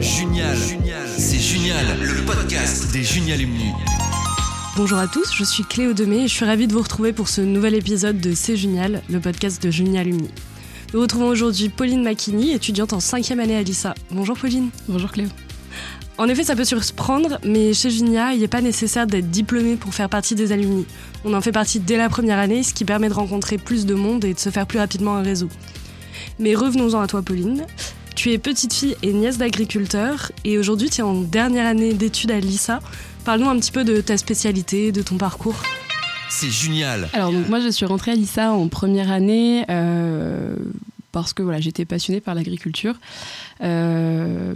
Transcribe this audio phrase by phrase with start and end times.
[0.00, 0.56] Junial,
[1.16, 3.72] c'est génial, le podcast des Junialumni.
[4.76, 7.28] Bonjour à tous, je suis Cléo Demey et je suis ravie de vous retrouver pour
[7.28, 10.30] ce nouvel épisode de C'est Junial, le podcast de Junialumni.
[10.94, 13.94] Nous retrouvons aujourd'hui Pauline Macchini, étudiante en cinquième année à l'ISA.
[14.12, 14.70] Bonjour Pauline.
[14.88, 15.28] Bonjour Cléo.
[16.16, 19.94] En effet, ça peut surprendre, mais chez Junia, il n'est pas nécessaire d'être diplômé pour
[19.94, 20.86] faire partie des alumni.
[21.24, 23.94] On en fait partie dès la première année, ce qui permet de rencontrer plus de
[23.94, 25.48] monde et de se faire plus rapidement un réseau.
[26.38, 27.66] Mais revenons-en à toi, Pauline.
[28.18, 32.32] Tu es petite fille et nièce d'agriculteur, et aujourd'hui tu es en dernière année d'études
[32.32, 32.80] à l'ISA.
[33.24, 35.62] Parle-nous un petit peu de ta spécialité, de ton parcours.
[36.28, 37.08] C'est génial.
[37.12, 40.56] Alors donc moi je suis rentrée à l'ISA en première année euh,
[41.12, 42.96] parce que voilà j'étais passionnée par l'agriculture
[43.62, 44.52] euh,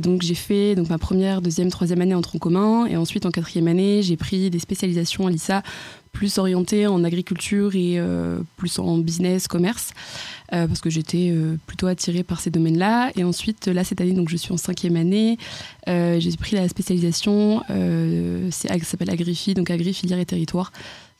[0.00, 3.30] donc j'ai fait donc ma première, deuxième, troisième année en tronc commun et ensuite en
[3.30, 5.62] quatrième année j'ai pris des spécialisations à l'ISA
[6.12, 9.92] plus orientées en agriculture et euh, plus en business, commerce.
[10.52, 13.12] Euh, parce que j'étais euh, plutôt attirée par ces domaines-là.
[13.16, 15.38] Et ensuite, là, cette année, donc, je suis en cinquième année.
[15.86, 17.62] J'ai pris la spécialisation,
[18.50, 20.72] c'est, ça s'appelle Agrifi, donc Agri, filière et territoire.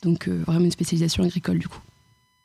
[0.03, 1.79] Donc, vraiment une spécialisation agricole, du coup.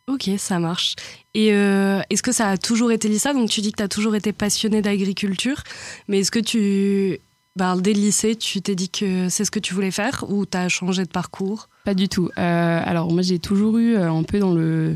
[0.09, 0.95] Ok, ça marche.
[1.35, 3.35] Et est-ce que ça a toujours été l'ISA?
[3.35, 5.63] Donc tu dis que tu as toujours été passionnée d'agriculture,
[6.09, 7.21] mais est-ce que tu
[7.57, 10.45] bah, dès le lycée, tu t'es dit que c'est ce que tu voulais faire ou
[10.45, 11.71] tu as changé de parcours?
[11.85, 12.29] Pas du tout.
[12.37, 14.95] Euh, alors moi j'ai toujours eu euh, un peu dans, le,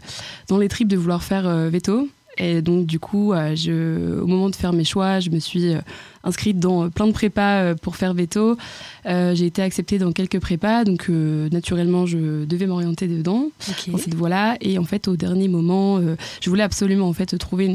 [0.48, 2.08] dans les tripes de vouloir faire euh, veto.
[2.36, 5.74] Et donc du coup, je, au moment de faire mes choix, je me suis
[6.24, 8.56] inscrite dans plein de prépas pour faire veto.
[9.04, 13.50] j'ai été acceptée dans quelques prépas, donc naturellement je devais m'orienter dedans
[13.88, 14.56] dans cette voie-là.
[14.60, 16.00] Et en fait, au dernier moment,
[16.40, 17.74] je voulais absolument en fait trouver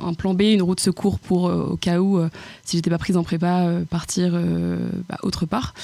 [0.00, 2.20] un plan B, une route de secours pour au cas où
[2.64, 4.38] si j'étais pas prise en prépa, partir
[5.08, 5.74] bah, autre part.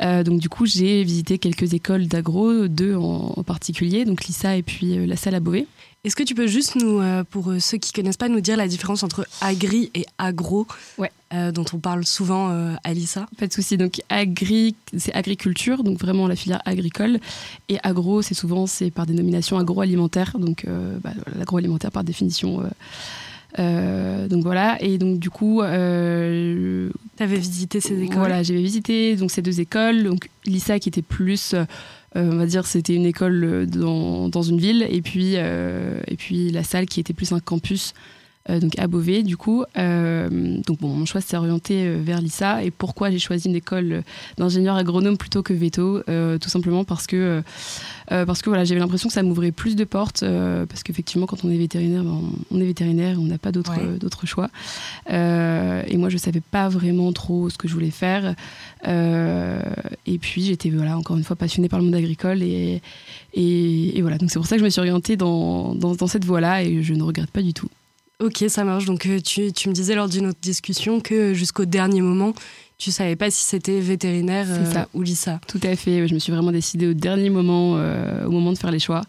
[0.00, 4.62] donc du coup, j'ai visité quelques écoles d'agro, deux en, en, particulier, donc l'ISA et
[4.62, 5.66] puis la salle à Beauvais.
[6.02, 8.68] Est-ce que tu peux juste nous, euh, pour ceux qui connaissent pas, nous dire la
[8.68, 11.12] différence entre agri et agro, ouais.
[11.34, 13.26] euh, dont on parle souvent euh, à l'ISA?
[13.36, 13.76] Pas de souci.
[13.76, 17.20] Donc agri, c'est agriculture, donc vraiment la filière agricole,
[17.68, 20.64] et agro, c'est souvent c'est par dénomination agroalimentaire, donc
[21.04, 22.62] bah, l'agroalimentaire par définition.
[23.58, 28.18] Donc voilà, et donc du coup, euh, tu avais visité ces écoles.
[28.18, 31.54] Voilà, j'avais visité donc ces deux écoles, donc l'ISA qui était plus
[32.16, 36.00] euh, on va dire c'était une école euh, dans, dans, une ville et puis, euh,
[36.08, 37.94] et puis la salle qui était plus un campus
[38.60, 39.64] donc à Beauvais du coup.
[39.76, 44.02] donc bon, mon choix s'est orienté vers l'ISA et pourquoi j'ai choisi une école
[44.38, 46.02] d'ingénieur agronome plutôt que veto,
[46.40, 47.42] tout simplement parce que
[48.08, 50.24] parce que voilà j'avais l'impression que ça m'ouvrait plus de portes
[50.68, 54.26] parce qu'effectivement quand on est vétérinaire, ben, on est vétérinaire, on n'a pas d'autres d'autres
[54.26, 54.48] choix.
[55.08, 58.34] et moi je savais pas vraiment trop ce que je voulais faire.
[58.86, 62.82] et puis j'étais voilà encore une fois passionnée par le monde agricole et,
[63.34, 66.24] et, voilà donc c'est pour ça que je me suis orientée dans, dans, dans cette
[66.24, 67.68] voie-là et je ne regrette pas du tout.
[68.20, 68.84] Ok, ça marche.
[68.84, 72.34] Donc euh, tu, tu, me disais lors d'une autre discussion que jusqu'au dernier moment,
[72.76, 75.40] tu savais pas si c'était vétérinaire euh, ou l'ISA.
[75.46, 76.06] Tout à fait.
[76.06, 79.02] Je me suis vraiment décidée au dernier moment, euh, au moment de faire les choix.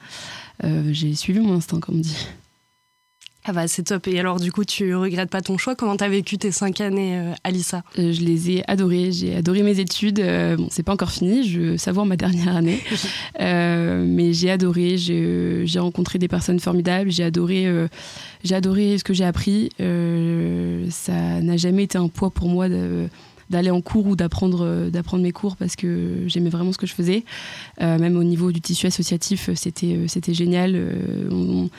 [0.91, 2.27] J'ai suivi mon instinct, comme on dit.
[3.43, 4.07] Ah bah c'est top.
[4.07, 5.75] Et alors du coup, tu regrettes pas ton choix?
[5.75, 7.83] Comment t'as vécu tes cinq années euh, à l'ISA?
[7.97, 9.11] Euh, Je les ai adorées.
[9.11, 10.19] J'ai adoré mes études.
[10.19, 11.43] Euh, bon, c'est pas encore fini.
[11.47, 12.79] Je savoure ma dernière année,
[13.39, 14.97] mais j'ai adoré.
[14.97, 17.09] J'ai rencontré des personnes formidables.
[17.09, 17.67] J'ai adoré.
[18.43, 19.69] j'ai adoré ce que j'ai appris.
[19.79, 22.67] ça n'a jamais été un poids pour moi
[23.49, 26.93] d'aller en cours ou d'apprendre d'apprendre mes cours parce que j'aimais vraiment ce que je
[26.93, 27.25] faisais.
[27.79, 30.79] même au niveau du tissu associatif, c'était c'était génial.
[31.31, 31.69] On,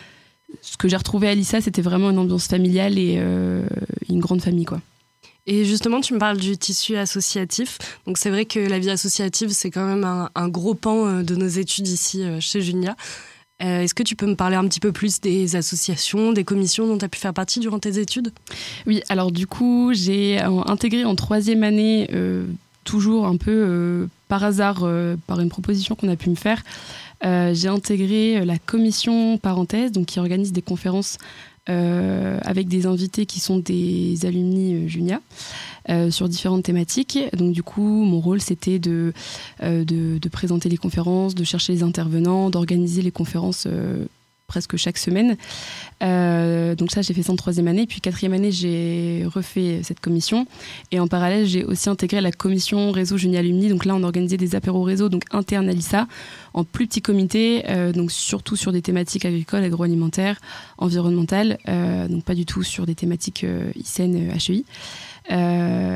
[0.61, 3.67] ce que j'ai retrouvé à l'ISA, c'était vraiment une ambiance familiale et euh,
[4.09, 4.81] une grande famille, quoi.
[5.47, 7.79] Et justement, tu me parles du tissu associatif.
[8.07, 11.35] Donc c'est vrai que la vie associative, c'est quand même un, gros pan euh, de
[11.35, 12.97] nos études ici euh, chez Junia.
[13.59, 16.99] Est-ce que tu peux me parler un petit peu plus des associations, des commissions dont
[16.99, 18.33] tu as pu faire partie durant tes études?
[18.89, 22.11] Oui, alors du coup, j'ai intégré en troisième année,
[22.83, 24.85] toujours un peu par hasard,
[25.29, 26.65] par une proposition qu'on a pu me faire,
[27.23, 31.19] j'ai intégré euh, la commission parenthèse, donc qui organise des conférences
[31.69, 35.21] euh, avec des invités qui sont des alumni Junia.
[36.11, 37.19] sur différentes thématiques.
[37.35, 39.13] Donc du coup, mon rôle, c'était de,
[40.31, 43.67] présenter les conférences, de chercher les intervenants, d'organiser les conférences
[44.53, 45.39] presque chaque semaine.
[46.03, 47.87] Euh, donc ça, j'ai fait ça en troisième année.
[47.87, 50.47] Puis quatrième année, j'ai refait cette commission.
[50.91, 53.71] Et en parallèle, j'ai aussi intégré la commission réseau Jeunie Alumni.
[53.71, 56.07] Donc là, on organisait des apéros réseau, donc internes à l'ISA,
[56.53, 60.39] en plus petits comités, euh, donc surtout sur des thématiques agricoles, agroalimentaires,
[60.77, 64.65] environnementales, euh, donc pas du tout sur des thématiques ICN, HEI.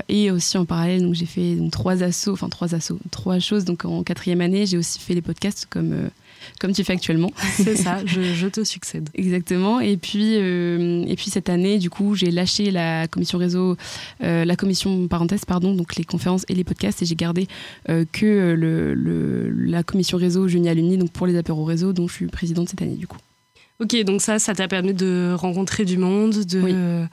[0.09, 3.67] et aussi en parallèle, donc j'ai fait trois assos, enfin trois assos, trois choses.
[3.67, 6.09] Donc en quatrième année, j'ai aussi fait les podcasts comme
[6.61, 7.31] comme tu fais actuellement.
[7.55, 9.09] C'est ça, je, te succède.
[9.15, 9.81] Exactement.
[9.81, 13.77] Et puis, et puis cette année, du coup, j'ai lâché la commission réseau,
[14.21, 17.49] la commission parenthèse, pardon, donc les conférences et les podcasts, et j'ai gardé
[18.13, 22.27] que le, la commission réseau Génial Uni, donc pour les apéros réseau, dont je suis
[22.27, 23.19] présidente cette année, du coup.
[23.79, 27.07] Ok, donc ça, ça t'a permis de rencontrer du monde, de.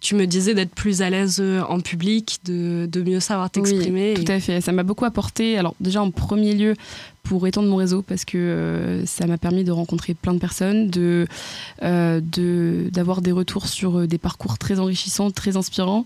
[0.00, 4.14] Tu me disais d'être plus à l'aise euh, en public, de, de mieux savoir t'exprimer.
[4.16, 4.60] Oui, tout à fait.
[4.60, 5.56] Ça m'a beaucoup apporté.
[5.56, 6.74] Alors déjà en premier lieu
[7.22, 10.90] pour étendre mon réseau parce que euh, ça m'a permis de rencontrer plein de personnes,
[10.90, 11.26] de
[11.82, 12.20] euh,
[12.92, 16.04] d'avoir des retours sur des parcours très enrichissants, très inspirants,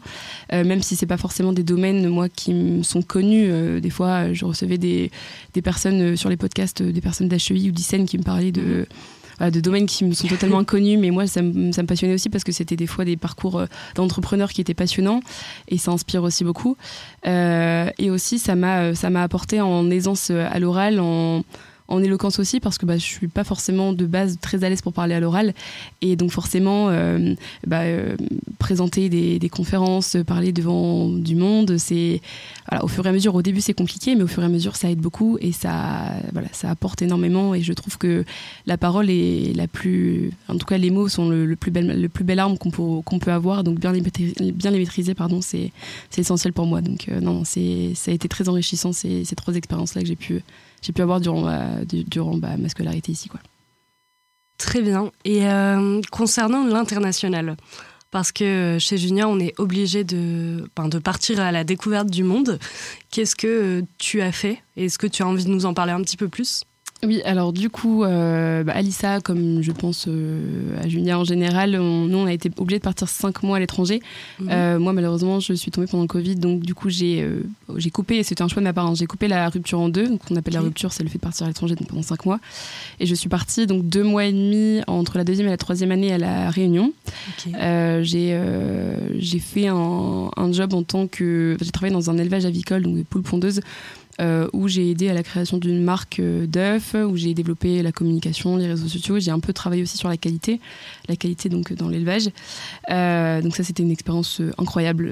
[0.53, 3.81] même si c'est pas forcément des domaines moi qui me sont connus.
[3.81, 5.11] des fois, je recevais des,
[5.53, 8.87] des personnes sur les podcasts, des personnes d'HEI ou d'ICEN qui me parlaient de mhm
[9.41, 12.53] de domaines qui me sont totalement inconnus, mais moi, ça, me, passionnait aussi parce que
[12.53, 15.21] c'était des fois des parcours euh, d'entrepreneurs qui étaient passionnants
[15.69, 16.77] et ça inspire aussi beaucoup.
[17.27, 18.93] Euh, et aussi, ça m'a
[19.23, 21.01] apporté en aisance à l'oral,
[21.91, 24.81] en éloquence aussi parce que bah, je suis pas forcément de base très à l'aise
[24.81, 25.53] pour parler à l'oral.
[26.01, 27.35] Et donc forcément euh,
[27.67, 28.17] bah, euh,
[28.59, 32.21] présenter des, conférences, parler devant du monde, c'est
[32.83, 33.35] au fur et à mesure.
[33.35, 36.15] Au début c'est compliqué, mais au fur et à mesure ça aide beaucoup et ça
[36.63, 37.55] apporte énormément.
[37.55, 38.25] Et je trouve que
[38.67, 42.09] la parole est la plus, en tout cas les mots sont le, plus bel le
[42.09, 43.65] plus belle arme qu'on peut avoir.
[43.65, 44.01] Donc bien les
[44.53, 45.73] bien les maîtriser pardon c'est
[46.17, 46.81] essentiel pour moi.
[46.81, 50.17] Donc euh, non ça a été très enrichissant ces, ces trois expériences là que j'ai
[50.17, 50.43] pu
[50.82, 53.29] j'ai pu avoir durant ma, durant bah, ma scolarité ici.
[53.29, 53.41] Quoi.
[54.59, 55.11] Très bien.
[55.25, 57.56] Et euh, concernant l'international,
[58.11, 62.25] parce que chez Junior, on est obligé de, ben, de partir à la découverte du
[62.25, 62.59] monde.
[63.11, 64.62] Qu'est-ce que tu as fait?
[64.77, 66.65] Est-ce que tu as envie de nous en parler un petit peu plus?
[67.02, 71.70] Oui, alors du coup, euh, bah, Alissa, comme je pense euh, à Julia en général,
[71.73, 74.02] nous, on a été obligés de partir cinq mois à l'étranger.
[74.38, 74.49] Mhm.
[74.50, 77.26] Euh, moi, malheureusement, je suis tombée pendant le Covid, donc du coup, j'ai
[77.76, 78.94] j'ai coupé, c'était un choix de ma part, hein.
[78.94, 80.08] j'ai coupé la rupture en deux.
[80.08, 82.38] Donc, on appelle la rupture, c'est le fait de partir à l'étranger pendant cinq mois.
[82.99, 85.93] Et je suis partie donc deux mois et demi entre la deuxième et la troisième
[85.93, 86.93] année à La Réunion.
[88.05, 91.56] j'ai fait un, un, job en tant que.
[91.62, 93.61] J'ai travaillé dans un élevage avicole, donc des poules pondeuses.
[94.21, 97.91] Euh, où j'ai aidé à la création d'une marque euh, d'œufs, où j'ai développé la
[97.91, 99.19] communication, les réseaux sociaux.
[99.19, 100.61] J'ai un peu travaillé aussi sur la qualité,
[101.09, 102.29] la qualité donc dans l'élevage.
[102.91, 105.11] Euh, donc ça, c'était une expérience incroyable.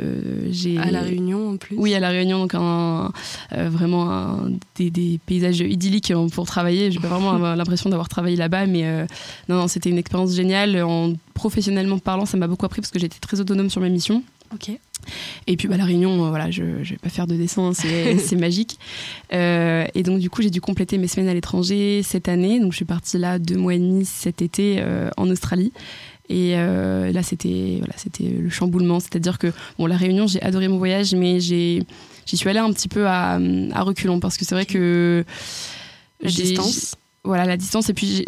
[0.50, 1.76] j'ai à la Réunion en plus.
[1.78, 3.10] Oui, à la Réunion, donc un,
[3.50, 4.40] vraiment
[4.76, 6.90] des, paysages idylliques pour travailler.
[6.90, 9.06] J'ai pas vraiment l'impression d'avoir travaillé là-bas, mais
[9.48, 10.82] non, non c'était une expérience géniale.
[10.82, 14.22] En professionnellement parlant, ça m'a beaucoup appris parce que j'étais très autonome sur ma mission.
[14.52, 14.70] Ok.
[15.46, 18.36] Et puis bah, la Réunion, euh, voilà, je ne vais pas faire de dessin, c'est
[18.36, 18.78] magique.
[19.32, 22.60] Euh, et donc du coup, j'ai dû compléter mes semaines à l'étranger cette année.
[22.60, 25.72] Donc je suis partie là deux mois et demi cet été euh, en Australie.
[26.30, 29.00] Et là, c'était voilà, c'était le chamboulement.
[29.00, 31.86] C'est-à-dire que bon, la Réunion, j'ai adoré mon voyage, mais j'y
[32.26, 33.38] suis allée un petit peu à,
[33.72, 35.24] à reculons parce que c'est vrai que
[36.20, 36.96] la distance
[37.28, 37.90] voilà la distance.
[37.90, 38.24] Et puis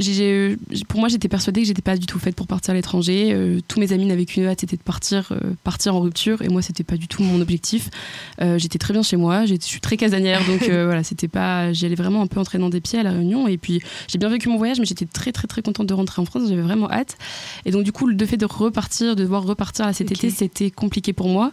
[0.87, 3.31] pour moi j'étais persuadée que j'étais pas du tout faite pour partir à l'étranger.
[3.33, 6.43] Euh, tous mes amis n'avaient qu'une hâte c'était de partir euh, partir en rupture.
[6.43, 7.89] Et moi c'était pas du tout mon objectif.
[8.43, 9.47] Euh, j'étais très bien chez moi.
[9.47, 10.45] Je suis très casanière.
[10.47, 13.49] Donc voilà c'était pas j'y allais vraiment un peu entraînant des pieds à la réunion.
[13.49, 16.21] Et puis j'ai bien vécu mon voyage mais j'étais très très très contente de rentrer
[16.21, 16.43] en France.
[16.49, 17.17] J'avais vraiment hâte.
[17.65, 20.71] Et donc du coup le fait de repartir de devoir repartir à cet été c'était
[20.71, 21.53] compliqué pour moi.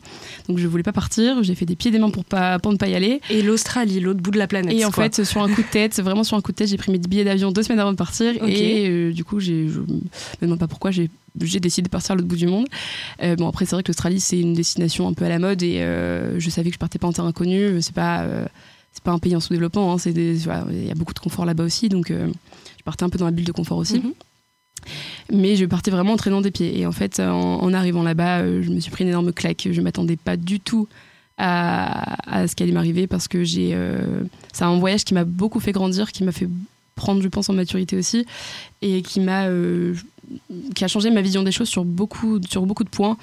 [0.49, 1.43] Donc je voulais pas partir.
[1.43, 3.21] J'ai fait des pieds et des mains pour pas pour ne pas y aller.
[3.29, 6.01] Et l'Australie l'autre bout de la planète et en fait sur un coup de tête
[6.01, 7.97] vraiment sur un coup de tête j'ai pris mes billets d'avion deux semaines avant de
[7.97, 8.35] partir.
[8.43, 9.99] Et euh, du coup, j'ai, je me
[10.41, 12.67] demande pas pourquoi, j'ai, j'ai décidé de partir à l'autre bout du monde.
[13.23, 15.63] Euh, bon, après, c'est vrai que l'Australie, c'est une destination un peu à la mode
[15.63, 17.81] et euh, je savais que je partais pas en terrain inconnu.
[17.81, 18.25] C'est pas,
[18.91, 19.93] c'est pas un pays en sous-développement.
[19.93, 21.89] Hein, il y a beaucoup de confort là-bas aussi.
[21.89, 23.99] Donc, je partais un peu dans la bulle de confort aussi.
[23.99, 24.13] Mhm.
[25.33, 26.79] Mais je partais vraiment en traînant des pieds.
[26.79, 29.67] Et en fait, en, arrivant là-bas, je me suis pris une énorme claque.
[29.69, 30.87] Je m'attendais pas du tout
[31.37, 33.77] à, à ce qui allait m'arriver parce que j'ai.
[34.53, 36.47] c'est un voyage qui m'a beaucoup fait grandir, qui m'a fait
[36.97, 38.25] prendre, je pense, en maturité aussi,
[38.81, 39.95] et qui m'a, euh,
[40.75, 43.17] qui a changé ma vision des choses sur beaucoup, sur beaucoup de points.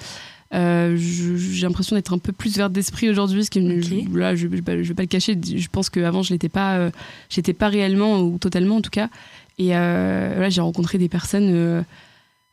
[0.53, 4.55] Euh, j'ai l'impression d'être un peu plus verte d'esprit aujourd'hui, ce qui là, je, ne
[4.55, 5.37] vais pas le cacher.
[5.43, 6.91] Je pense qu'avant, je l'étais pas, euh,
[7.29, 9.09] j'étais pas réellement ou totalement en tout cas.
[9.57, 11.85] Et là, j'ai rencontré des personnes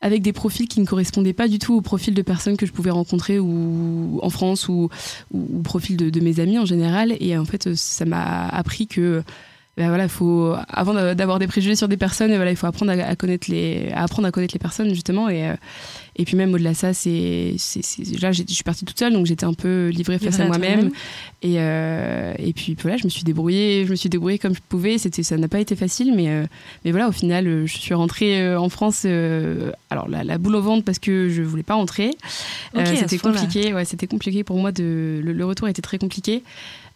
[0.01, 2.73] avec des profils qui ne correspondaient pas du tout au profil de personnes que je
[2.73, 4.89] pouvais rencontrer ou en France ou,
[5.33, 7.17] ou au profil de, de, mes amis en général.
[7.21, 9.23] Et en fait, ça m'a appris que
[9.79, 13.17] ben voilà, faut avant d'avoir des préjugés sur des personnes, voilà, il faut apprendre à,
[13.17, 15.55] connaître les, à apprendre à connaître les personnes justement et euh,
[16.15, 17.57] et puis même au-delà de ça, c'est
[18.21, 20.91] là je suis partie toute seule donc j'étais un peu livrée face à moi-même
[21.41, 24.61] et euh, et puis voilà, je me suis débrouillée, je me suis débrouillée comme je
[24.69, 24.99] pouvais.
[24.99, 26.45] C'était ça n'a pas été facile, mais euh,
[26.85, 29.07] mais voilà, au final, je suis rentrée en France.
[29.07, 32.11] alors la, boule au ventre parce que je voulais pas rentrer.
[32.75, 36.43] c'était compliqué, ouais, c'était compliqué pour moi de le, le retour était très compliqué.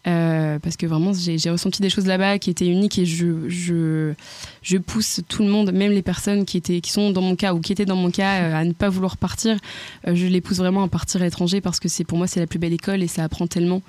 [0.07, 4.77] Euh, parce que vraiment, j'ai ressenti des choses là-bas qui étaient uniques et je, je,
[4.77, 7.59] pousse tout le monde, même les personnes qui, étaient, qui sont dans mon cas ou
[7.59, 9.57] qui étaient dans mon cas, euh, à ne pas vouloir partir.
[10.07, 12.47] Euh, je les pousse vraiment à partir à l'étranger parce que pour moi, c'est la
[12.47, 13.81] plus belle école et ça apprend tellement.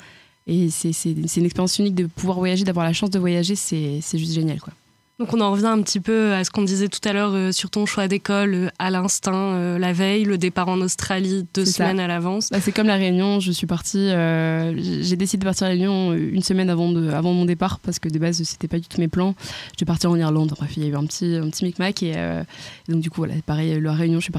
[0.49, 4.33] Et c'est une expérience unique de pouvoir voyager, d'avoir la chance de voyager, c'est juste
[4.33, 4.61] génial.
[4.61, 4.73] quoi.
[5.19, 7.51] Donc on en revient un petit peu à ce qu'on disait tout à l'heure euh,
[7.51, 11.65] sur ton choix d'école, euh, à l'instinct, euh, la veille, le départ en Australie deux
[11.65, 12.51] semaines à l'avance.
[12.51, 16.15] Bah, c'est comme la Réunion, je suis partie, j'ai décidé de partir à la Réunion
[16.15, 19.01] une semaine avant, de, avant mon départ parce que de base c'était pas du tout
[19.01, 19.35] mes plans.
[19.75, 22.01] Je vais partir en Irlande, bref il y a eu un petit, un petit micmac
[22.05, 22.15] et,
[22.89, 24.31] donc du coup voilà, pareil, la Réunion, j'ai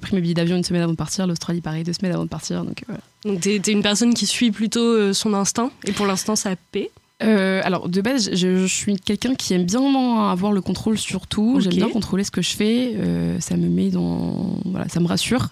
[0.00, 2.30] pris mes billets d'avion une semaine avant de partir, l'Australie pareil deux semaines avant de
[2.30, 2.64] partir.
[2.64, 2.84] Donc,
[3.24, 6.90] donc t'es es une personne qui suit plutôt son instinct et pour l'instant ça paie
[7.22, 9.82] euh, alors de base, je, suis quelqu'un qui aime bien
[10.30, 11.60] avoir le contrôle sur tout.
[11.60, 12.94] J'aime bien contrôler ce que je fais.
[12.96, 15.48] Euh, ça me met dans, voilà, ça me rassure.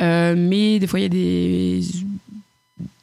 [0.00, 1.80] Euh, mais des fois, il y a des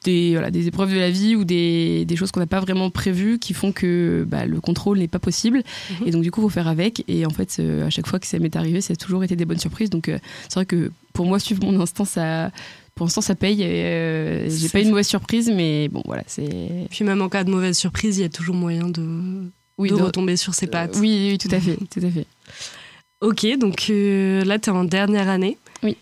[0.04, 2.90] des, voilà, des épreuves de la vie ou des, des choses qu'on n'a pas vraiment
[2.90, 5.64] prévues qui font que bah, le contrôle n'est pas possible.
[5.90, 6.08] Mhm.
[6.08, 7.04] Et donc, du coup, il faut faire avec.
[7.08, 9.46] Et en fait, à chaque fois que ça m'est arrivé, ça a toujours été des
[9.46, 9.90] bonnes surprises.
[9.90, 12.52] Donc, c'est vrai que pour moi, suivre mon instinct, ça,
[12.98, 13.64] pour l'instant, ça paye.
[13.64, 16.24] Euh, j'ai pas eu une mauvaise surprise, mais bon, voilà.
[16.28, 16.88] c'est.
[16.90, 19.96] Puis même en cas de mauvaise surprise, il y a toujours moyen de, oui, de,
[19.96, 20.98] retomber sur ses pattes.
[21.00, 22.26] oui, oui, tout à fait, tout à fait.
[23.20, 25.58] Ok, donc euh, là, tu es en dernière année.
[25.82, 25.98] Oui.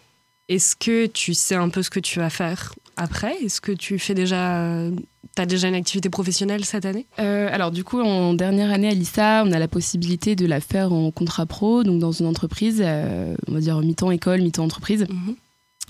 [0.50, 4.00] Est-ce que tu sais un peu ce que tu vas faire après Est-ce que tu
[4.00, 4.90] fais déjà.
[5.36, 7.08] Tu as déjà une activité professionnelle cette année?
[7.20, 10.62] Euh, Alors, du coup, en dernière année à l'ISA, on a la possibilité de la
[10.62, 15.06] faire en contrat pro, donc dans une entreprise, on va dire mi-temps école, mi-temps entreprise.
[15.10, 15.36] Mhm.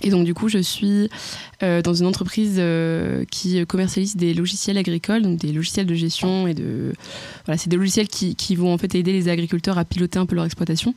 [0.02, 1.10] Et donc du coup, je suis
[1.64, 6.48] euh, dans une entreprise euh, qui commercialise des logiciels agricoles, donc des logiciels de gestion
[6.48, 6.94] et de
[7.46, 10.26] voilà, c'est des logiciels qui, qui, vont en fait aider les agriculteurs à piloter un
[10.26, 10.94] peu leur exploitation.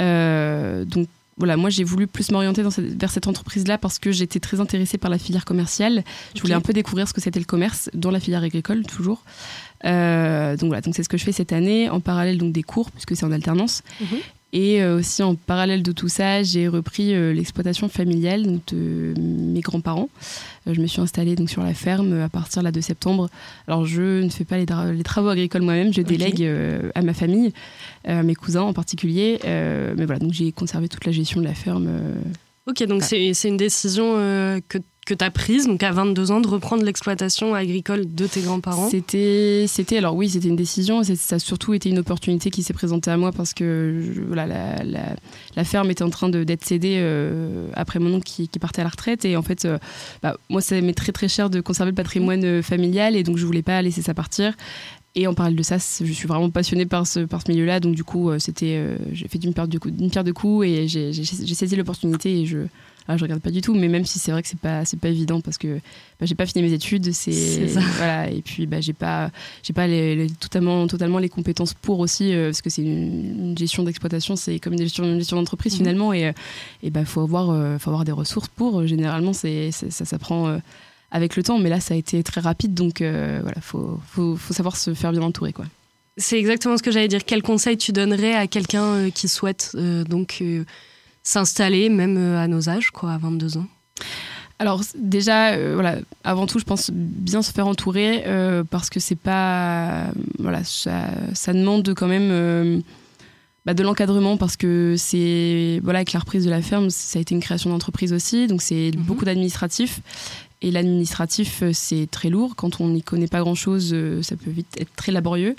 [0.00, 4.60] Euh, donc voilà, moi j'ai voulu plus m'orienter vers cette entreprise-là parce que j'étais très
[4.60, 6.04] intéressée par la filière commerciale.
[6.34, 9.24] Je voulais un peu découvrir ce que c'était le commerce dans la filière agricole toujours.
[9.82, 9.90] donc
[10.60, 13.16] voilà, donc c'est ce que je fais cette année en parallèle donc des cours puisque
[13.16, 13.82] c'est en alternance.
[14.00, 14.18] Mhm.
[14.54, 19.60] Et euh, aussi en parallèle de tout ça, j'ai repris euh, l'exploitation familiale de mes
[19.60, 20.08] grands-parents.
[20.68, 23.28] Euh, je me suis installée donc sur la ferme à partir là, de septembre.
[23.66, 26.48] Alors je ne fais pas les, travaux agricoles moi-même, je délègue
[26.94, 27.52] à ma famille,
[28.06, 29.40] à mes cousins en particulier.
[29.42, 31.90] mais voilà, donc j'ai conservé toute la gestion de la ferme.
[32.68, 34.14] Ok, donc c'est une décision
[34.68, 38.40] que que tu as prise, donc à 22 ans, de reprendre l'exploitation agricole de tes
[38.40, 41.02] grands-parents C'était, alors oui, c'était une décision.
[41.02, 45.64] Ça a surtout été une opportunité qui s'est présentée à moi parce que voilà, la,
[45.64, 49.24] ferme était en train d'être cédée euh, après mon oncle qui, partait à la retraite.
[49.24, 49.78] Et en fait, euh,
[50.22, 53.36] bah, moi, ça m'est très très cher de conserver le patrimoine euh, familial et donc
[53.36, 54.54] je voulais pas laisser ça partir.
[55.16, 57.78] Et en parallèle de ça, je suis vraiment passionnée par ce, par ce milieu-là.
[57.78, 61.12] Donc, du coup, j'ai fait d'une pierre de de coups et j'ai
[61.54, 62.66] saisi l'opportunité et je,
[63.06, 64.98] ah, je regarde pas du tout, mais même si c'est vrai que c'est pas c'est
[64.98, 65.76] pas évident parce que
[66.18, 69.30] bah, j'ai pas fini mes études, c'est voilà et puis bah, j'ai pas
[69.62, 73.82] j'ai pas les, totalement totalement les compétences pour aussi euh, parce que c'est une, gestion
[73.82, 75.78] d'exploitation, c'est comme une gestion, gestion d'entreprise mhm.
[75.78, 76.32] finalement et
[76.82, 78.86] et bah faut avoir euh, faut avoir des ressources pour.
[78.86, 80.58] Généralement c'est ça ça prend euh,
[81.10, 84.54] avec le temps, mais là ça a été très rapide donc voilà faut, faut faut
[84.54, 85.66] savoir se faire bien entourer quoi.
[86.16, 87.24] C'est exactement ce que j'allais dire.
[87.26, 89.76] Quel conseil tu donnerais à quelqu'un qui souhaite
[90.08, 90.42] donc
[91.24, 93.66] s'installer, même euh, à nos âges, quoi, à 22 ans
[94.60, 99.00] alors déjà, euh, voilà, avant tout, je pense bien se faire entourer euh, parce que
[99.00, 100.04] c'est pas,
[100.38, 102.82] voilà, ça, ça, demande quand même
[103.66, 107.22] bah, de l'encadrement parce que c'est, voilà, avec la reprise de la ferme, ça a
[107.22, 109.02] été une création d'entreprise aussi, donc c'est mhm.
[109.02, 110.00] beaucoup d'administratifs
[110.64, 112.56] et l'administratif, euh, c'est très lourd.
[112.56, 115.56] Quand on n'y connaît pas grand-chose, euh, ça peut vite être très laborieux.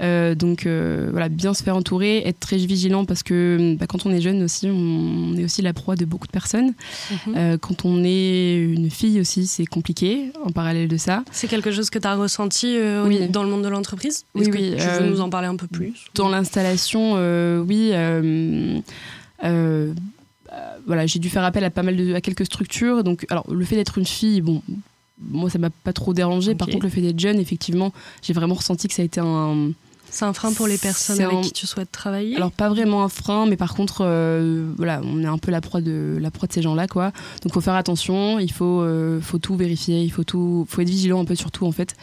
[0.00, 4.12] Euh, donc voilà, bien se faire entourer, être très vigilant parce que bah, quand on
[4.12, 6.74] est jeune aussi, on, est aussi la proie de beaucoup de personnes.
[7.26, 7.58] Mhm.
[7.58, 11.24] quand on est une fille aussi, c'est compliqué en parallèle de ça.
[11.32, 12.76] C'est quelque chose que tu as ressenti
[13.30, 14.24] dans le monde de l'entreprise?
[14.34, 14.74] Oui, oui.
[14.78, 15.92] Tu veux nous en parler un peu plus?
[16.14, 17.14] Dans l'installation,
[17.66, 17.92] oui.
[19.44, 19.92] Euh,
[20.86, 23.04] voilà, j'ai dû faire appel à pas mal de, à quelques structures.
[23.04, 24.62] Donc, alors, le fait d'être une fille, bon,
[25.20, 26.54] moi, ça m'a pas trop dérangé.
[26.54, 27.92] Par contre, le fait d'être jeune, effectivement,
[28.22, 29.70] j'ai vraiment ressenti que ça a été un.
[30.10, 32.36] C'est un frein pour les personnes avec qui tu souhaites travailler?
[32.36, 35.60] Alors, pas vraiment un frein, mais par contre, euh, voilà, on est un peu la
[35.60, 37.06] proie de, la proie de ces gens-là, quoi.
[37.06, 40.82] Donc, il faut faire attention, il faut, euh, faut tout vérifier, il faut, tout, faut
[40.82, 41.96] être vigilant un peu sur tout, en fait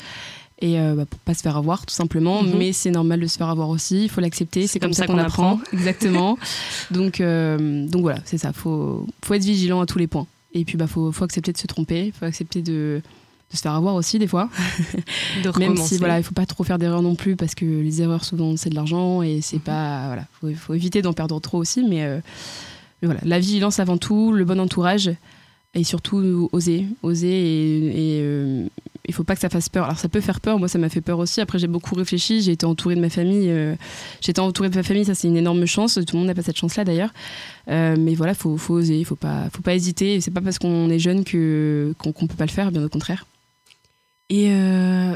[0.61, 2.43] et euh, bah, pour pas se faire avoir tout simplement.
[2.43, 2.57] Mhm.
[2.57, 4.03] mais c'est normal de se faire avoir aussi.
[4.03, 4.67] Il faut l'accepter.
[4.67, 5.59] C'est comme, ça, qu'on apprend.
[5.73, 6.37] exactement.
[6.91, 8.53] Donc euh, donc voilà c'est ça.
[8.53, 10.27] Faut faut être vigilant à tous les points.
[10.53, 12.13] Et puis bah faut faut accepter de se tromper.
[12.17, 13.01] Faut accepter de
[13.51, 14.49] de se faire avoir aussi des fois.
[15.43, 18.01] De même si voilà il faut pas trop faire d'erreurs non plus parce que les
[18.01, 19.63] erreurs souvent c'est de l'argent et c'est mhm.
[19.63, 21.83] pas voilà faut, faut éviter d'en perdre trop aussi.
[21.83, 22.19] Mais, euh,
[23.01, 25.11] mais voilà la vigilance avant tout le bon entourage
[25.73, 28.67] et surtout oser, oser et,
[29.07, 29.85] il faut pas que ça fasse peur.
[29.85, 31.41] Alors ça peut faire peur, moi ça m'a fait peur aussi.
[31.41, 33.49] Après j'ai beaucoup réfléchi, j'ai été entourée de ma famille.
[33.49, 33.75] Euh,
[34.25, 35.95] été entourée de ma famille, ça c'est une énorme chance.
[35.95, 37.11] Tout le monde n'a pas cette chance-là d'ailleurs.
[37.67, 40.21] Euh, mais voilà, faut, faut oser, il faut pas, faut pas hésiter.
[40.21, 42.89] C'est pas parce qu'on est jeune que qu'on ne peut pas le faire, bien au
[42.89, 43.25] contraire.
[44.29, 44.49] Et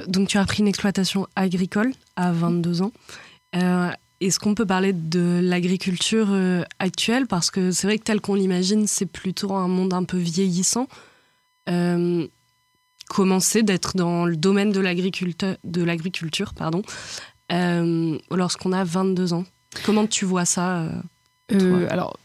[0.07, 2.91] donc tu as appris une exploitation agricole à 22 ans.
[4.21, 6.27] Est-ce qu'on peut parler de l'agriculture
[6.79, 7.27] actuelle?
[7.27, 10.87] Parce que c'est vrai que tel qu'on l'imagine, c'est plutôt un monde un peu vieillissant.
[11.69, 12.27] Euh,
[13.09, 16.81] commencer d'être dans le domaine de l'agriculture, de l'agriculture pardon,
[17.51, 19.45] euh, lorsqu'on a 22 ans?
[19.83, 20.89] Comment tu vois ça
[21.51, 22.17] euh, Alors,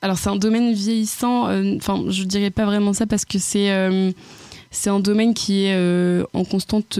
[0.00, 1.48] alors c'est un domaine vieillissant.
[1.76, 4.14] Enfin, je dirais pas vraiment ça parce que c'est
[4.70, 6.98] c'est un domaine qui est en constante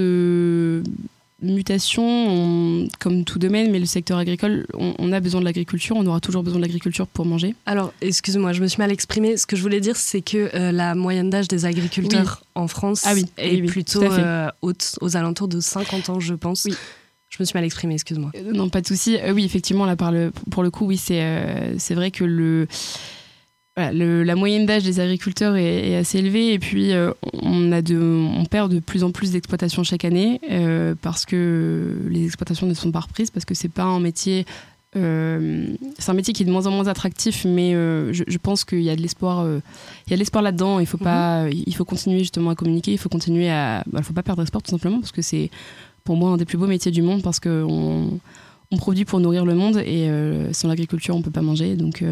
[1.42, 6.20] mutation, comme tout domaine, mais le secteur agricole, on, a besoin de l'agriculture, on aura
[6.20, 7.54] toujours besoin de l'agriculture pour manger.
[7.66, 9.36] Alors, excuse-moi, je me suis mal exprimée.
[9.36, 13.02] Ce que je voulais dire, c'est que euh, la moyenne d'âge des agriculteurs en France
[13.06, 16.68] ah est plutôt euh, haute, aux alentours de 50 ans, je pense.
[17.28, 18.30] Je me suis mal exprimée, excuse-moi.
[18.34, 19.18] Euh, non, pas de souci.
[19.32, 22.66] oui, effectivement, là, par le, pour le coup, oui, c'est c'est vrai que le
[23.76, 27.12] la moyenne d'âge des agriculteurs est, assez élevée et puis euh,
[27.42, 31.96] on, a de, on perd de plus en plus d'exploitations chaque année euh, parce que
[32.08, 34.44] les exploitations ne sont pas reprises, parce que c'est pas un métier.
[34.94, 38.82] Euh, c'est un métier qui est de moins en moins attractif, mais je, pense qu'il
[38.82, 39.46] y a de l'espoir.
[39.46, 40.80] il y a de l'espoir là-dedans.
[40.80, 41.52] Il faut pas, mhm.
[41.66, 42.92] il faut continuer justement à communiquer.
[42.92, 43.84] Il faut continuer à.
[43.86, 45.50] Bah, il faut pas perdre espoir tout simplement parce que c'est
[46.04, 48.20] pour moi un des plus beaux métiers du monde parce qu'on
[48.70, 50.10] on produit pour nourrir le monde et
[50.52, 51.74] sans l'agriculture on peut pas manger.
[51.74, 52.04] Donc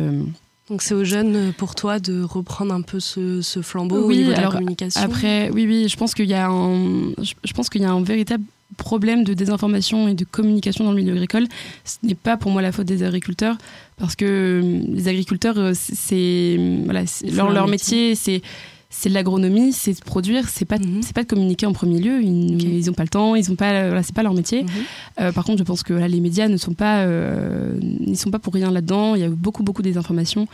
[0.70, 4.18] donc c'est aux jeunes euh, pour toi de reprendre un peu ce, flambeau oui, au
[4.18, 5.00] niveau de la communication.
[5.02, 8.02] Après, oui, oui, je pense qu'il y a un, je pense qu'il y a un
[8.02, 8.44] véritable
[8.76, 11.46] problème de désinformation et de communication dans le milieu agricole.
[11.84, 13.56] Ce n'est pas pour moi la faute des agriculteurs
[13.98, 18.40] parce que euh, les agriculteurs, euh, c'est voilà, leur, leur métier, c'est
[18.92, 21.00] c'est de l'agronomie, c'est de produire, c'est pas, mhm.
[21.02, 22.22] c'est pas de communiquer en premier lieu.
[22.22, 24.64] Ils n'ont pas le temps, ils ont pas, voilà, c'est pas leur métier.
[24.64, 24.68] Mhm.
[25.20, 27.78] Euh, par contre, je pense que les médias ne sont pas, euh,
[28.14, 29.14] sont pas pour rien là-dedans.
[29.14, 30.48] Il y a beaucoup, beaucoup des informations.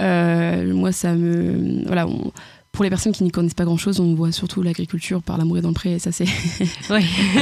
[0.00, 2.06] Euh, moi, ça me, voilà,
[2.70, 5.60] pour les personnes qui n'y connaissent pas grand-chose, on voit surtout l'agriculture par l'amour et
[5.60, 5.94] dans le pré.
[5.94, 6.28] Et ça, c'est,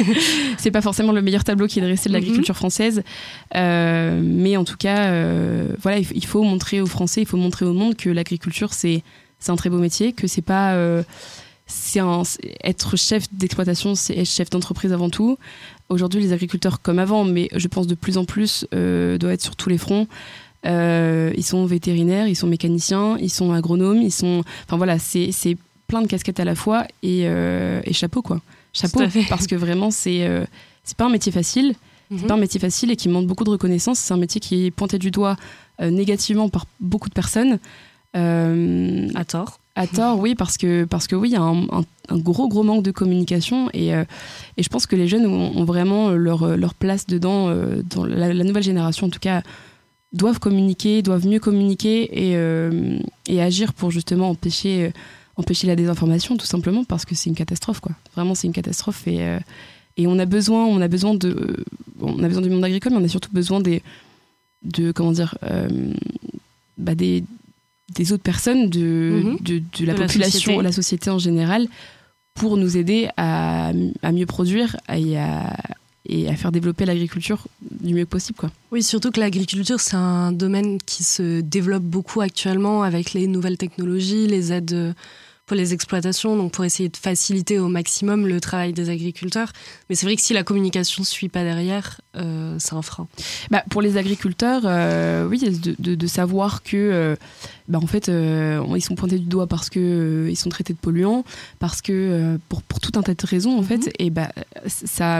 [0.56, 2.58] c'est pas forcément le meilleur tableau qui est dressé de l'agriculture mhm.
[2.58, 3.02] française.
[3.54, 5.12] mais en tout cas,
[5.82, 9.02] voilà, il faut montrer aux Français, il faut montrer au monde que l'agriculture, c'est
[9.40, 10.74] c'est un très beau métier, que c'est pas.
[10.74, 11.02] Euh,
[11.66, 12.00] c'est
[12.64, 15.38] être chef d'exploitation, c'est être chef d'entreprise avant tout.
[15.88, 19.42] Aujourd'hui, les agriculteurs, comme avant, mais je pense de plus en plus, euh, doivent être
[19.42, 20.06] sur tous les fronts.
[20.66, 24.42] Euh, ils sont vétérinaires, ils sont mécaniciens, ils sont agronomes, ils sont.
[24.66, 28.40] Enfin voilà, c'est plein de casquettes à la fois et, et chapeau quoi.
[28.72, 30.28] Chapeau, parce que vraiment, c'est
[30.84, 31.74] c'est pas un métier facile.
[32.10, 32.26] C'est mhm.
[32.26, 34.00] pas un métier facile et qui demande beaucoup de reconnaissance.
[34.00, 35.36] C'est un métier qui est pointé du doigt
[35.80, 37.58] négativement par beaucoup de personnes.
[38.16, 39.60] Euh, à tort.
[39.76, 41.64] À tort, oui, parce que, parce que oui, il y a un,
[42.10, 44.04] gros, gros manque de communication et, euh,
[44.56, 48.34] et, je pense que les jeunes ont, vraiment leur, leur, place dedans, euh, dans la,
[48.34, 49.42] nouvelle génération en tout cas,
[50.12, 52.36] doivent communiquer, doivent mieux communiquer et,
[53.28, 54.92] et agir pour justement empêcher,
[55.36, 57.92] empêcher la désinformation, tout simplement parce que c'est une catastrophe, quoi.
[58.16, 59.38] Vraiment, c'est une catastrophe et,
[59.96, 61.64] et on a besoin, on a besoin de,
[62.00, 63.82] on a besoin du monde agricole, mais on a surtout besoin des,
[64.64, 65.38] de, comment dire,
[66.76, 67.22] bah des
[67.94, 69.38] des autres personnes de, mhm.
[69.40, 70.62] de, la population, la société.
[70.62, 71.68] la société en général,
[72.34, 73.72] pour nous aider à,
[74.02, 75.56] à mieux produire et à,
[76.06, 78.38] et à faire développer l'agriculture du mieux possible.
[78.38, 78.50] Quoi.
[78.72, 83.58] Oui, surtout que l'agriculture, c'est un domaine qui se développe beaucoup actuellement avec les nouvelles
[83.58, 84.94] technologies, les aides
[85.50, 89.50] pour les exploitations, donc pour essayer de faciliter au maximum le travail des agriculteurs.
[89.88, 93.08] Mais c'est vrai que si la communication ne suit pas derrière, euh, c'est un frein.
[93.50, 97.16] Bah, pour les agriculteurs, euh, oui, de, de, savoir que, euh,
[97.66, 101.24] bah, en fait, ils sont pointés du doigt parce que ils sont traités de polluants,
[101.58, 103.92] parce que pour, pour, tout un tas de raisons, en fait, mhm.
[103.98, 104.30] et bah,
[104.68, 105.18] ça,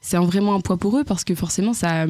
[0.00, 2.06] c'est vraiment un poids pour eux parce que forcément, ça,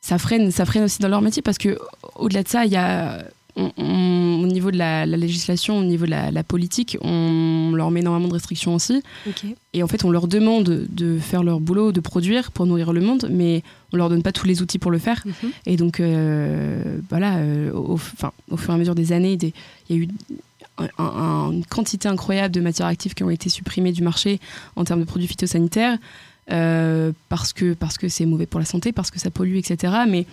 [0.00, 1.76] ça freine, ça freine aussi dans leur métier parce que
[2.14, 3.24] au-delà de ça, il y a
[3.56, 8.34] au niveau de la, législation, au niveau de la, politique, on leur met énormément de
[8.34, 9.02] restrictions aussi.
[9.74, 13.00] Et en fait, on leur demande de faire leur boulot, de produire pour nourrir le
[13.00, 13.62] monde, mais
[13.92, 15.22] on leur donne pas tous les outils pour le faire.
[15.24, 15.50] Mhm.
[15.66, 17.98] Et donc, euh, voilà, euh, au,
[18.50, 19.38] au, fur et à mesure des années,
[19.88, 20.08] il y a eu
[20.78, 24.40] une quantité incroyable de matières actives qui ont été supprimées du marché
[24.76, 25.98] en termes de produits phytosanitaires,
[26.50, 29.92] euh, parce que parce que c'est mauvais pour la santé, parce que ça pollue, etc.
[30.08, 30.26] Mais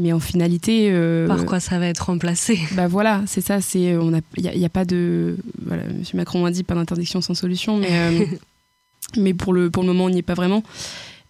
[0.00, 0.90] mais en finalité.
[0.90, 2.58] Euh, Par quoi ça va être remplacé?
[2.72, 3.60] Bah voilà, c'est ça.
[3.60, 5.36] C'est on a, il n'y a, pas de.
[5.64, 8.24] Voilà, Monsieur Macron a dit pas d'interdiction sans solution, mais euh,
[9.16, 10.62] mais pour le pour le moment, on n'y est pas vraiment.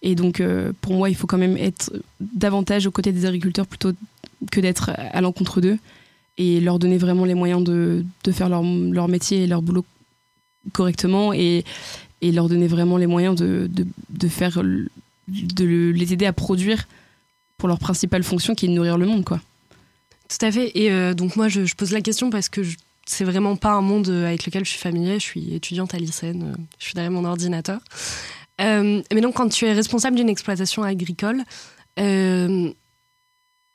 [0.02, 3.66] Et donc, euh, pour moi, il faut quand même être davantage aux côtés des agriculteurs
[3.66, 3.92] plutôt
[4.50, 5.76] que d'être à l'encontre d'eux
[6.38, 9.84] et leur donner vraiment les moyens de, de faire leur, leur métier et leur boulot
[10.72, 11.64] correctement et
[12.22, 16.86] et leur donner vraiment les moyens de, de, de faire, de les aider à produire
[17.60, 19.40] pour leur principale fonction qui est de nourrir le monde, quoi.
[20.28, 20.72] Tout à fait.
[20.74, 22.62] Et euh, donc moi, je, pose la question parce que
[23.06, 25.14] c'est vraiment pas un monde avec lequel je suis familier.
[25.14, 27.80] Je suis étudiante à l'ICN, je suis derrière mon ordinateur.
[28.58, 31.44] mais donc, quand tu es responsable d'une exploitation agricole,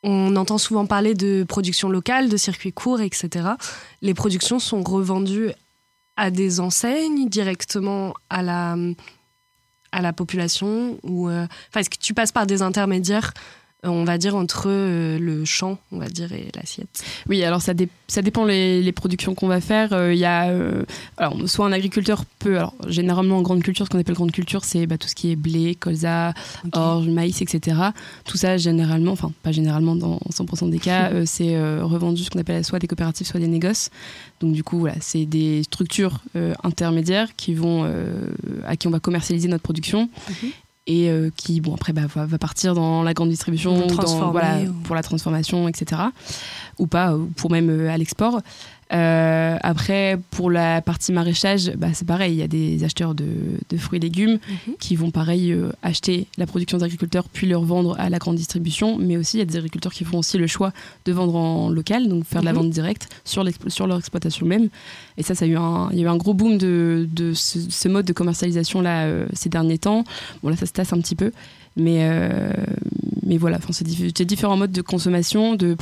[0.06, 3.50] on entend souvent parler de production locale, de circuits courts, etc.
[4.02, 5.52] Les productions sont revendues
[6.16, 8.78] à des enseignes, directement à la,
[9.92, 13.34] à la population ou euh, Est-ce que tu passes par des intermédiaires
[13.92, 17.74] on va dire, entre euh, le champ, on va dire, et l'assiette Oui, alors ça,
[18.08, 19.94] ça dépend les, les productions qu'on va faire.
[19.94, 20.84] Euh, il y a, euh,
[21.18, 24.64] alors, soit un agriculteur peut, alors généralement en grande culture, ce qu'on appelle grande culture,
[24.66, 26.34] c'est bah, tout ce qui est blé, colza,
[26.74, 27.78] orge, maïs, etc.
[28.26, 32.64] Tout ça, généralement, enfin pas généralement, dans 100% des cas, c'est revendu ce qu'on appelle
[32.64, 33.90] soit des coopératives, soit des négoces.
[34.40, 36.20] Donc du coup, voilà, c'est des structures
[36.64, 37.90] intermédiaires qui vont,
[38.66, 40.10] à qui on va commercialiser notre production.
[40.30, 40.52] Mhm
[40.88, 44.60] et euh, qui bon après bah, va, va, partir dans la grande distribution dans, voilà,
[44.84, 46.02] pour la transformation etc
[46.78, 48.42] ou pas ou pour même euh, à l'export
[48.94, 53.26] euh, après, pour la partie maraîchage, bah, c'est pareil, il y a des acheteurs de,
[53.78, 54.76] fruits et légumes mhm.
[54.80, 58.36] qui vont pareil euh, acheter la production des agriculteurs puis le revendre à la grande
[58.36, 60.72] distribution, mais aussi il y a des agriculteurs qui font aussi le choix
[61.06, 62.60] de vendre en local, donc faire de la mhm.
[62.60, 64.70] vente directe sur, sur leur exploitation même.
[65.18, 67.34] Et ça, ça a eu un, il y a eu un gros boom de, de
[67.34, 70.04] ce, mode de commercialisation là euh, ces derniers temps.
[70.44, 71.32] Bon là, ça se tasse un petit peu.
[71.78, 72.10] Mais,
[73.26, 75.76] mais voilà, c'est différents modes de consommation, de,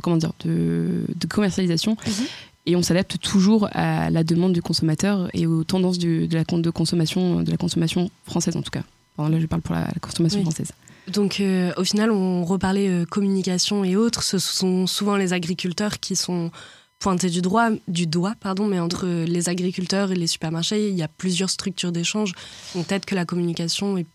[0.00, 1.96] comment dire, de, de commercialisation.
[2.06, 2.26] Mhm
[2.66, 6.70] et on s'adapte toujours à la demande du consommateur et aux tendances de, la, de,
[6.70, 8.84] consommation, de la consommation française en tout cas.
[9.18, 10.72] là, je parle pour la, consommation française.
[11.08, 14.22] Donc euh, au final, on reparlait euh, communication et autres.
[14.22, 16.50] Ce sont souvent les agriculteurs qui sont
[16.98, 21.02] pointés du, droit, du doigt, pardon, mais entre les agriculteurs et les supermarchés, il y
[21.02, 22.32] a plusieurs structures d'échange.
[22.74, 24.06] Donc peut-être que la communication est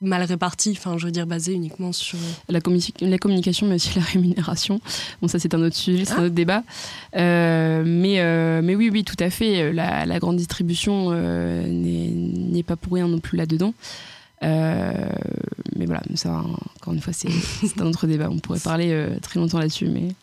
[0.00, 2.18] mal réparti, enfin je veux dire basé uniquement sur...
[2.48, 2.60] La,
[3.00, 4.80] la communication mais aussi la rémunération.
[5.20, 6.26] Bon ça c'est un autre sujet, c'est un ah.
[6.26, 6.62] autre débat.
[7.16, 9.72] Euh, mais, euh, mais oui, oui, tout à fait.
[9.72, 13.74] La, la grande distribution euh, n'est pas pour rien non plus là-dedans.
[14.40, 16.44] mais voilà, ça
[16.76, 17.28] encore une fois c'est
[17.80, 18.28] un autre débat.
[18.30, 19.88] On pourrait parler très longtemps là-dessus.
[19.88, 20.08] mais...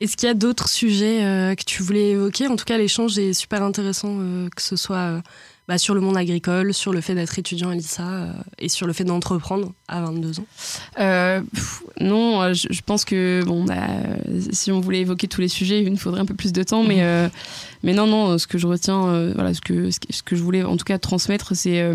[0.00, 2.46] Est-ce qu'il y a d'autres sujets que tu voulais évoquer?
[2.46, 4.16] En tout cas l'échange est super intéressant,
[4.56, 5.22] que ce soit
[5.70, 8.88] bah, sur le monde agricole, sur le fait d'être étudiant à l'ISA euh, et sur
[8.88, 10.46] le fait d'entreprendre à 22 ans
[10.98, 11.42] euh,
[12.00, 13.86] Non, euh, je, pense que bon, bah,
[14.50, 16.82] si on voulait évoquer tous les sujets, il nous faudrait un peu plus de temps.
[16.82, 17.30] Mais, mhm.
[17.84, 20.76] mais non, non, ce que je retiens, voilà, ce que, ce que je voulais en
[20.76, 21.88] tout cas transmettre, c'est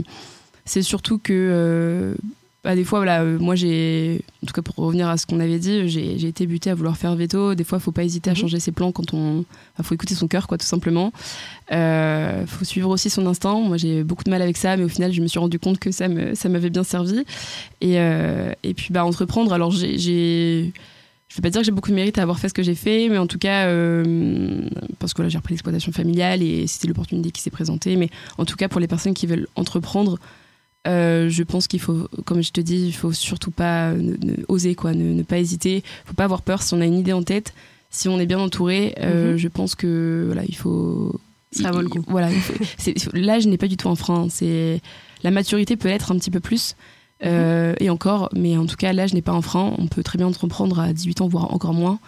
[0.64, 2.16] c'est surtout que
[2.66, 5.40] bah, des fois, voilà, euh, moi, j'ai, en tout cas pour revenir à ce qu'on
[5.40, 7.54] avait dit, j'ai été buté à vouloir faire veto.
[7.54, 8.40] Des fois, il faut pas hésiter à mhm.
[8.40, 9.46] changer ses plans quand on.
[9.78, 11.14] Il faut écouter son cœur, quoi, tout simplement.
[11.70, 13.60] Il euh, faut suivre aussi son instinct.
[13.60, 15.78] Moi, j'ai beaucoup de mal avec ça, mais au final, je me suis rendu compte
[15.78, 17.20] que ça m'avait bien servi.
[17.82, 20.74] Et, euh, et puis, bah, entreprendre, alors j'ai.
[21.28, 22.64] Je ne vais pas dire que j'ai beaucoup de mérite à avoir fait ce que
[22.64, 23.68] j'ai fait, mais en tout cas,
[25.00, 27.96] parce que là, j'ai repris l'exploitation familiale et c'était l'opportunité qui s'est présentée.
[27.96, 30.18] Mais en tout cas, pour les personnes qui veulent entreprendre,
[30.88, 33.94] euh, je pense qu'il faut, comme je te dis, il faut surtout pas
[34.48, 35.78] oser, quoi, ne, pas hésiter.
[35.78, 37.54] Il faut pas avoir peur si on a une idée en tête.
[37.90, 39.38] Si on est bien entouré, euh, mhm.
[39.38, 41.20] je pense que voilà, il faut.
[41.52, 42.04] Ça vaut le coup.
[42.08, 42.30] Voilà,
[43.14, 44.28] l'âge n'est pas du tout un frein.
[44.30, 44.82] C'est
[45.24, 46.76] la maturité peut être un petit peu plus.
[47.24, 47.76] Euh, mhm.
[47.80, 49.74] et encore, mais en tout cas, l'âge n'est pas un frein.
[49.78, 52.00] On peut très bien entreprendre à 18 ans, voire encore moins.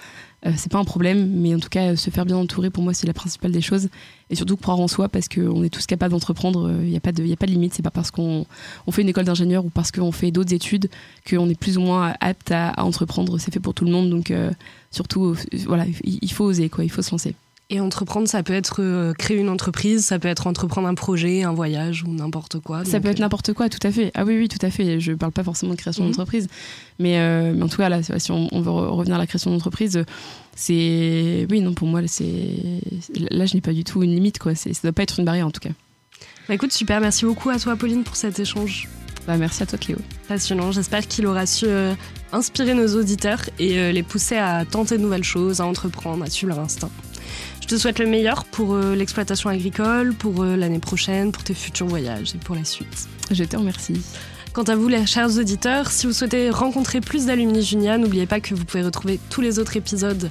[0.45, 2.93] Euh, c'est pas un problème, mais en tout cas, se faire bien entourer, pour moi,
[2.93, 3.89] c'est la principale des choses.
[4.29, 6.71] Et surtout croire en soi, parce qu'on est tous capables d'entreprendre.
[6.83, 7.73] Il n'y a, pas de, a pas de limite.
[7.73, 8.45] C'est pas parce qu'on
[8.85, 10.89] on fait une école d'ingénieur ou parce qu'on fait d'autres études
[11.27, 13.39] qu'on est plus ou moins apte à, entreprendre.
[13.39, 14.09] C'est fait pour tout le monde.
[14.09, 14.51] Donc, euh,
[14.91, 16.83] surtout, voilà, il faut oser, quoi.
[16.83, 17.35] Il faut se lancer.
[17.69, 21.43] Et entreprendre, ça peut être euh, créer une entreprise, ça peut être entreprendre un projet,
[21.43, 22.85] un voyage ou n'importe quoi.
[22.85, 24.09] Ça peut être n'importe quoi, tout à fait.
[24.13, 25.01] Ah oui, oui, tout à fait.
[25.01, 26.11] Je parle pas forcément de création mhm.
[26.11, 26.47] d'entreprise.
[26.97, 30.01] Mais, euh, mais, en tout cas, là, si on, veut revenir à la création d'entreprise,
[30.55, 31.45] c'est.
[31.49, 32.55] Oui, non, pour moi, c'est.
[33.31, 34.55] Là, je n'ai pas du tout une limite, quoi.
[34.55, 35.71] Ça doit pas être une barrière, en tout cas.
[36.47, 37.01] Bah écoute, super.
[37.01, 38.87] Merci beaucoup à toi, Pauline, pour cet échange.
[39.27, 39.97] Bah, merci à toi, Cléo.
[40.29, 40.71] Passionnant.
[40.71, 41.93] J'espère qu'il aura su euh,
[42.31, 46.53] inspirer nos auditeurs et les pousser à tenter de nouvelles choses, à entreprendre, à suivre
[46.53, 46.89] leur instinct.
[47.67, 51.53] Je te souhaite le meilleur pour euh, l'exploitation agricole, pour euh, l'année prochaine, pour tes
[51.53, 53.09] futurs voyages et pour la suite.
[53.29, 54.01] Je te remercie.
[54.53, 58.39] Quant à vous, les chers auditeurs, si vous souhaitez rencontrer plus d'Alumni Junia, n'oubliez pas
[58.39, 60.29] que vous pouvez retrouver tous les autres épisodes,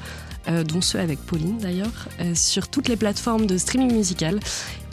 [0.48, 4.40] euh, dont ceux avec Pauline d'ailleurs, sur toutes les plateformes de streaming musical.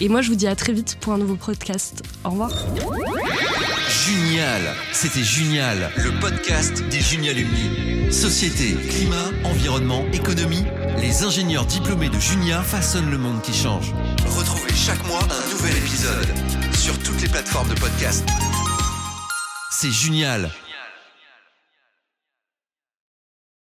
[0.01, 2.03] Et moi, je vous dis à très vite pour un nouveau podcast.
[2.25, 2.51] Au revoir.
[3.89, 8.11] Junial, c'était Junial, le podcast des Junialumni.
[8.11, 10.63] Société, climat, environnement, économie,
[10.99, 13.93] les ingénieurs diplômés de Junia façonnent le monde qui change.
[14.25, 16.27] Retrouvez chaque mois un nouvel épisode
[16.73, 18.25] sur toutes les plateformes de podcast.
[19.71, 20.49] C'est Junial,